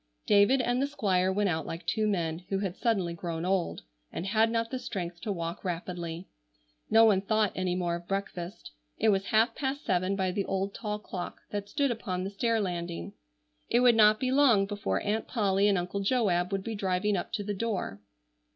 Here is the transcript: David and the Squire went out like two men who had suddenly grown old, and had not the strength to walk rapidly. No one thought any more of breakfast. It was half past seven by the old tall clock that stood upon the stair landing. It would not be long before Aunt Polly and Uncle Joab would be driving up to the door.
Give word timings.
David 0.25 0.61
and 0.61 0.81
the 0.81 0.87
Squire 0.87 1.31
went 1.31 1.47
out 1.49 1.67
like 1.67 1.85
two 1.85 2.07
men 2.07 2.39
who 2.49 2.57
had 2.57 2.75
suddenly 2.75 3.13
grown 3.13 3.45
old, 3.45 3.83
and 4.11 4.25
had 4.25 4.49
not 4.49 4.71
the 4.71 4.79
strength 4.79 5.21
to 5.21 5.31
walk 5.31 5.63
rapidly. 5.63 6.27
No 6.89 7.05
one 7.05 7.21
thought 7.21 7.51
any 7.53 7.75
more 7.75 7.93
of 7.97 8.07
breakfast. 8.07 8.71
It 8.97 9.09
was 9.09 9.25
half 9.27 9.53
past 9.53 9.85
seven 9.85 10.15
by 10.15 10.31
the 10.31 10.45
old 10.45 10.73
tall 10.73 10.97
clock 10.97 11.41
that 11.51 11.69
stood 11.69 11.91
upon 11.91 12.23
the 12.23 12.31
stair 12.31 12.59
landing. 12.59 13.13
It 13.69 13.81
would 13.81 13.93
not 13.95 14.19
be 14.19 14.31
long 14.31 14.65
before 14.65 15.01
Aunt 15.03 15.27
Polly 15.27 15.67
and 15.67 15.77
Uncle 15.77 15.99
Joab 15.99 16.51
would 16.51 16.63
be 16.63 16.73
driving 16.73 17.15
up 17.15 17.31
to 17.33 17.43
the 17.43 17.53
door. 17.53 18.01